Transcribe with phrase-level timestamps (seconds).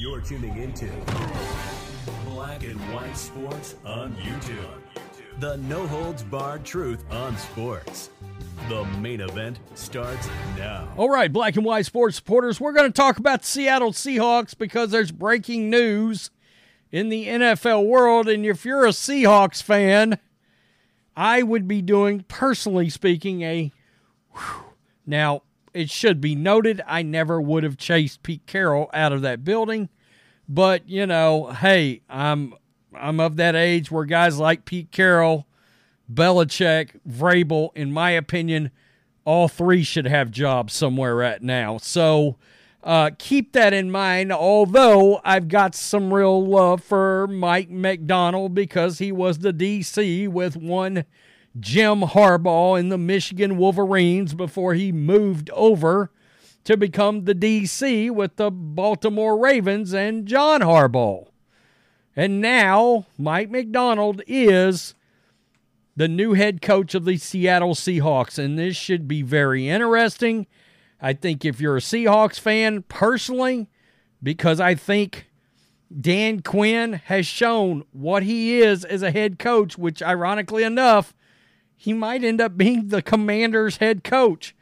[0.00, 0.86] You're tuning into
[2.26, 4.80] Black and White Sports on YouTube.
[5.38, 8.10] The no holds barred truth on sports.
[8.68, 10.88] The main event starts now.
[10.96, 14.58] All right, black and white sports supporters, we're going to talk about the Seattle Seahawks
[14.58, 16.30] because there's breaking news
[16.90, 18.28] in the NFL world.
[18.28, 20.18] And if you're a Seahawks fan,
[21.16, 23.70] I would be doing, personally speaking, a.
[24.34, 24.64] whew.
[25.06, 29.44] Now, it should be noted, I never would have chased Pete Carroll out of that
[29.44, 29.88] building.
[30.48, 32.54] But, you know, hey, I'm
[32.94, 35.46] I'm of that age where guys like Pete Carroll,
[36.12, 38.70] Belichick, Vrabel, in my opinion,
[39.24, 41.78] all three should have jobs somewhere right now.
[41.78, 42.36] So
[42.82, 44.32] uh, keep that in mind.
[44.32, 50.56] Although I've got some real love for Mike Macdonald because he was the DC with
[50.56, 51.04] one
[51.58, 56.10] Jim Harbaugh in the Michigan Wolverines before he moved over
[56.64, 61.26] to become the DC with the Baltimore Ravens and John Harbaugh.
[62.14, 64.94] And now Mike Macdonald is
[65.96, 68.38] the new head coach of the Seattle Seahawks.
[68.38, 70.46] And this should be very interesting.
[71.00, 73.68] I think if you're a Seahawks fan, personally,
[74.22, 75.30] because I think
[75.98, 81.14] Dan Quinn has shown what he is as a head coach, which ironically enough,
[81.80, 84.54] he might end up being the commander's head coach.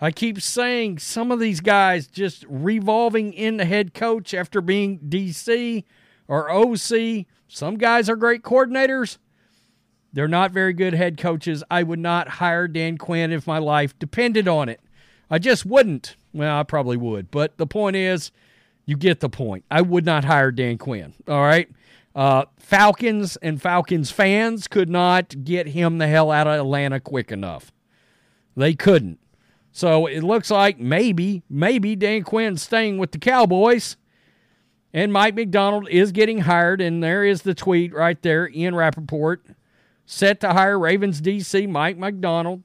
[0.00, 4.98] I keep saying some of these guys just revolving in the head coach after being
[4.98, 5.84] DC
[6.26, 7.26] or OC.
[7.46, 9.18] Some guys are great coordinators.
[10.12, 11.62] They're not very good head coaches.
[11.70, 14.80] I would not hire Dan Quinn if my life depended on it.
[15.30, 16.16] I just wouldn't.
[16.32, 17.30] Well, I probably would.
[17.30, 18.32] But the point is,
[18.84, 19.64] you get the point.
[19.70, 21.14] I would not hire Dan Quinn.
[21.28, 21.68] All right.
[22.14, 27.32] Uh, Falcons and Falcons fans could not get him the hell out of Atlanta quick
[27.32, 27.72] enough.
[28.56, 29.18] They couldn't.
[29.72, 33.96] So it looks like maybe, maybe Dan Quinn's staying with the Cowboys.
[34.92, 36.80] And Mike Macdonald is getting hired.
[36.80, 38.48] And there is the tweet right there.
[38.48, 39.44] Ian Rapoport
[40.06, 42.62] set to hire Ravens DC Mike McDonald.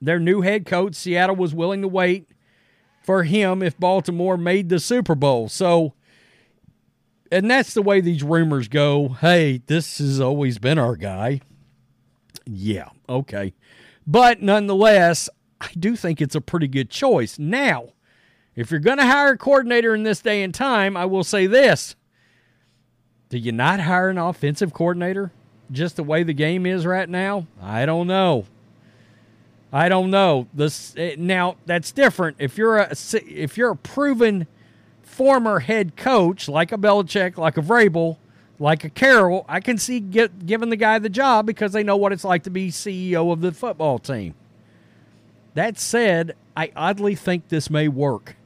[0.00, 2.28] Their new head coach, Seattle was willing to wait
[3.02, 5.48] for him if Baltimore made the Super Bowl.
[5.48, 5.94] So,
[7.30, 9.08] and that's the way these rumors go.
[9.08, 11.40] Hey, this has always been our guy.
[12.46, 13.54] Yeah, okay.
[14.06, 15.28] But nonetheless,
[15.60, 17.38] I do think it's a pretty good choice.
[17.38, 17.88] Now,
[18.54, 21.46] if you're going to hire a coordinator in this day and time, I will say
[21.46, 21.96] this.
[23.28, 25.32] Do you not hire an offensive coordinator
[25.70, 27.46] just the way the game is right now?
[27.60, 28.46] I don't know.
[29.72, 30.46] I don't know.
[30.54, 32.36] This eh, now that's different.
[32.38, 34.46] If you're a if you're a proven
[35.16, 38.18] former head coach like a Belichick, like a Vrabel,
[38.58, 41.96] like a Carroll, I can see get, giving the guy the job because they know
[41.96, 44.34] what it's like to be CEO of the football team.
[45.54, 48.36] That said, I oddly think this may work.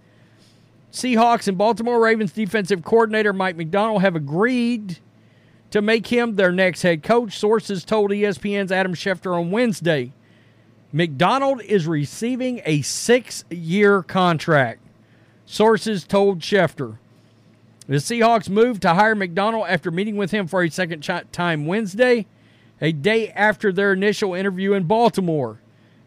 [0.93, 4.99] Seahawks and Baltimore Ravens defensive coordinator Mike Macdonald have agreed
[5.73, 7.37] to make him their next head coach.
[7.37, 10.13] Sources told ESPN's Adam Schefter on Wednesday.
[10.93, 14.81] Macdonald is receiving a six year contract.
[15.51, 16.99] Sources told Schefter.
[17.89, 21.03] The Seahawks moved to hire Macdonald after meeting with him for a second
[21.33, 22.27] time Wednesday,
[22.81, 25.59] a day after their initial interview in Baltimore.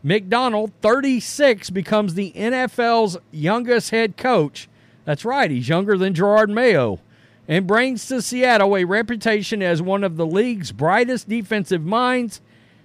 [0.01, 4.69] Macdonald, 36, becomes the NFL's youngest head coach.
[5.03, 7.01] That's right, he's younger than Gerard Mayo,
[7.45, 12.39] and brings to Seattle a reputation as one of the league's brightest defensive minds,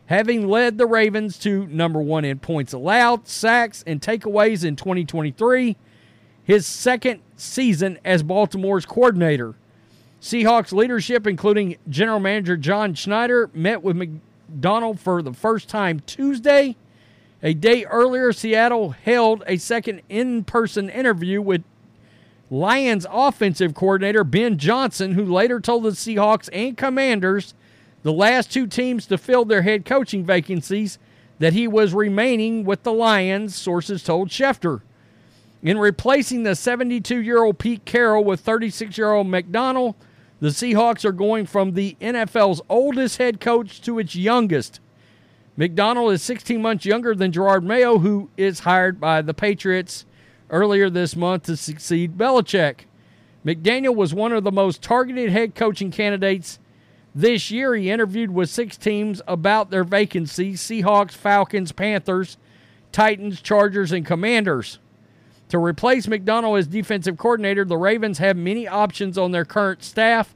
[0.06, 5.76] having led the Ravens to number one in points allowed, sacks, and takeaways in 2023,
[6.48, 9.54] his second season as Baltimore's coordinator.
[10.18, 16.74] Seahawks leadership, including general manager John Schneider, met with Macdonald for the first time Tuesday.
[17.42, 21.62] A day earlier, Seattle held a second in person interview with
[22.50, 27.52] Lions offensive coordinator Ben Johnson, who later told the Seahawks and Commanders,
[28.02, 30.98] the last two teams to fill their head coaching vacancies,
[31.40, 34.80] that he was remaining with the Lions, sources told Schefter.
[35.62, 39.96] In replacing the 72 year old Pete Carroll with 36 year old Macdonald,
[40.40, 44.78] the Seahawks are going from the NFL's oldest head coach to its youngest.
[45.56, 50.06] Macdonald is 16 months younger than Gerard Mayo, who is hired by the Patriots
[50.50, 52.82] earlier this month to succeed Belichick.
[53.44, 56.60] McDaniel was one of the most targeted head coaching candidates
[57.12, 57.74] this year.
[57.74, 62.36] He interviewed with six teams about their vacancies Seahawks, Falcons, Panthers,
[62.92, 64.78] Titans, Chargers, and Commanders.
[65.48, 70.34] To replace Macdonald as defensive coordinator, the Ravens have many options on their current staff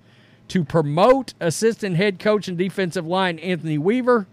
[0.49, 4.27] to promote assistant head coach and defensive line Anthony Weaver,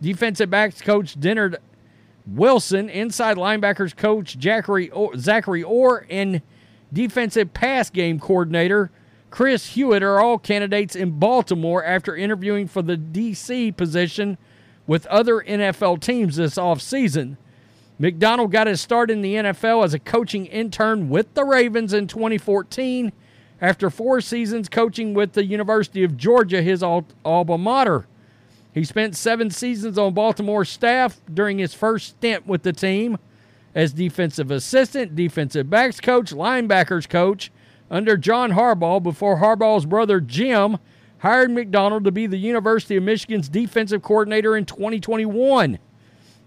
[0.00, 1.56] defensive backs coach Dennard
[2.26, 6.42] Wilson, inside linebackers coach Zachary Zachary Orr, and
[6.92, 8.90] defensive pass game coordinator
[9.30, 14.38] Chris Hewitt are all candidates in Baltimore after interviewing for the DC position
[14.86, 17.36] with other NFL teams this offseason.
[17.98, 22.06] Macdonald got his start in the NFL as a coaching intern with the Ravens in
[22.06, 23.12] 2014
[23.60, 28.06] after four seasons coaching with the University of Georgia, his alma mater.
[28.74, 33.16] He spent seven seasons on Baltimore's staff during his first stint with the team
[33.74, 37.50] as defensive assistant, defensive backs coach, linebackers coach
[37.90, 40.76] under John Harbaugh before Harbaugh's brother Jim
[41.18, 45.78] hired Macdonald to be the University of Michigan's defensive coordinator in 2021.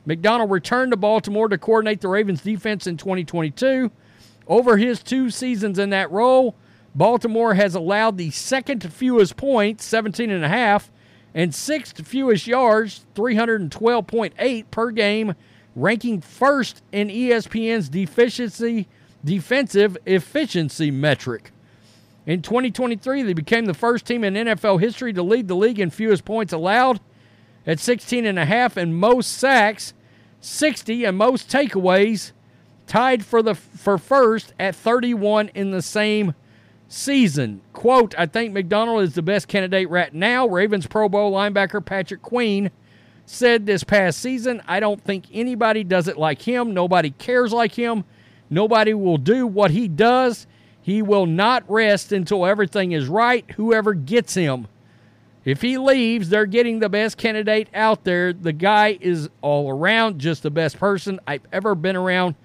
[0.10, 3.92] Macdonald returned to Baltimore to coordinate the Ravens defense in 2022.
[4.48, 6.56] Over his two seasons in that role,
[6.96, 10.90] Baltimore has allowed the second fewest points, 17 and a half,
[11.36, 15.36] and sixth fewest yards, 312.8 per game,
[15.76, 18.88] ranking first in ESPN's deficiency
[19.24, 21.52] defensive efficiency metric.
[22.26, 25.92] In 2023, they became the first team in NFL history to lead the league in
[25.92, 27.00] fewest points allowed
[27.68, 29.94] at 16 and a half and most sacks
[30.42, 32.32] 60 and most takeaways,
[32.88, 36.34] tied for the for first at 31 in the same
[36.88, 37.62] season.
[37.72, 40.48] Quote, I think Macdonald is the best candidate right now.
[40.48, 42.72] Ravens Pro Bowl linebacker Patrick Queen
[43.26, 46.74] said this past season, I don't think anybody does it like him.
[46.74, 48.04] Nobody cares like him.
[48.50, 50.48] Nobody will do what he does.
[50.82, 54.68] He will not rest until everything is right, whoever gets him.
[55.50, 58.34] If he leaves, they're getting the best candidate out there.
[58.34, 62.36] The guy is all around just the best person I've ever been around,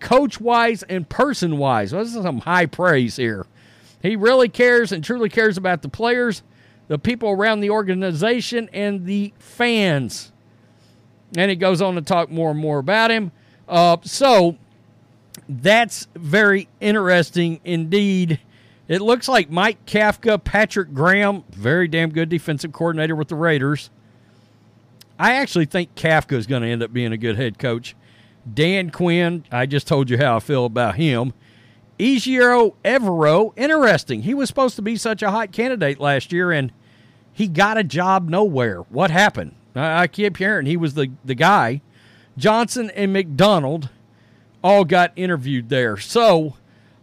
[0.00, 1.92] coach wise and person wise.
[1.92, 3.44] Well, this is some high praise here.
[4.00, 6.42] He really cares and truly cares about the players,
[6.88, 10.32] the people around the organization, and the fans.
[11.36, 13.32] And he goes on to talk more and more about him.
[13.68, 14.56] Uh, so
[15.46, 18.40] that's very interesting indeed.
[18.88, 23.90] It looks like Mike Kafka, Patrick Graham, very damn good defensive coordinator with the Raiders.
[25.18, 27.96] I actually think Kafka is going to end up being a good head coach.
[28.52, 31.32] Dan Quinn, I just told you how I feel about him.
[31.98, 34.22] Ejiro Evero, interesting.
[34.22, 36.70] He was supposed to be such a hot candidate last year, and
[37.32, 38.82] he got a job nowhere.
[38.82, 39.54] What happened?
[39.74, 41.80] I keep hearing he was the, the guy.
[42.36, 43.88] Johnson and Macdonald
[44.62, 45.96] all got interviewed there.
[45.96, 46.56] So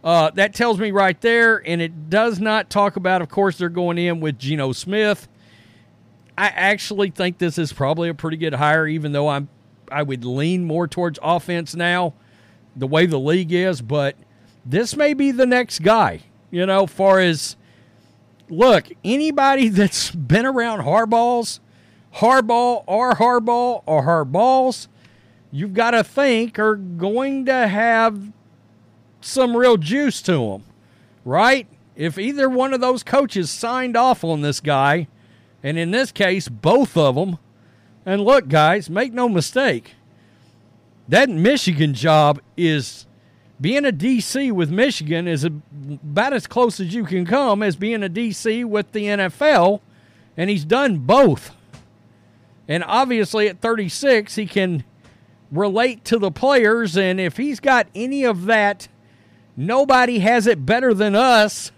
[0.04, 3.70] uh, that tells me right there, and it does not talk about, of course, they're
[3.70, 5.26] going in with Geno Smith.
[6.36, 9.48] I actually think this is probably a pretty good hire, even though I'm
[9.90, 12.14] I would lean more towards offense now,
[12.76, 13.80] the way the league is.
[13.80, 14.16] But
[14.64, 16.20] this may be the next guy.
[16.50, 17.56] You know, far as
[18.50, 21.60] look, anybody that's been around Harbaugh's,
[22.16, 24.88] Harbaugh or Harbaugh or Harbaugh's,
[25.50, 28.32] you've got to think are going to have
[29.24, 30.64] some real juice to him,
[31.24, 31.66] right?
[31.96, 35.08] If either one of those coaches signed off on this guy,
[35.62, 37.38] and in this case, both of them,
[38.04, 39.94] and look, guys, make no mistake,
[41.08, 43.06] that Michigan job is
[43.60, 48.02] being a DC with Michigan is about as close as you can come as being
[48.02, 49.80] a DC with the NFL,
[50.36, 51.52] and he's done both.
[52.66, 54.84] And obviously, at 36, he can
[55.52, 58.88] relate to the players, and if he's got any of that
[59.56, 61.72] Nobody has it better than us.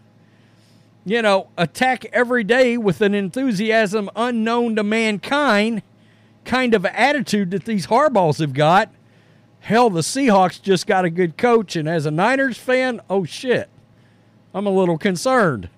[1.04, 5.83] You know, attack every day with an enthusiasm unknown to mankind
[6.45, 8.90] kind of attitude that these Harbaughs have got.
[9.61, 13.68] Hell, the Seahawks just got a good coach, and as a Niners fan, oh shit,
[14.54, 15.68] I'm a little concerned.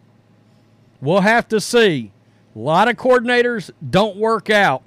[1.01, 2.13] We'll have to see.
[2.55, 4.83] A lot of coordinators don't work out.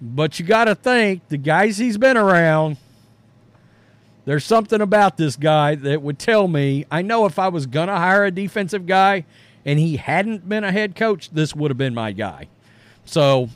[0.00, 2.76] But you got to think the guys he's been around,
[4.24, 7.88] There's something about this guy that would tell me I know if I was going
[7.88, 9.24] to hire a defensive guy
[9.64, 12.48] and he hadn't been a head coach, this would have been my guy.
[13.04, 13.48] So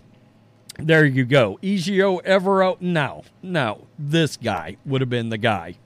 [0.79, 1.59] there you go.
[1.63, 5.77] Ejiro Evero, no, no, this guy would have been the guy.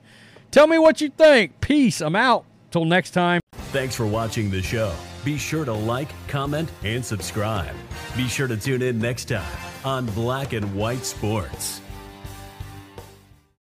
[0.51, 1.61] Tell me what you think.
[1.61, 2.01] Peace.
[2.01, 2.45] I'm out.
[2.71, 3.41] Till next time.
[3.71, 4.93] Thanks for watching the show.
[5.25, 7.75] Be sure to like, comment, and subscribe.
[8.15, 9.45] Be sure to tune in next time
[9.83, 11.81] on Black and White Sports.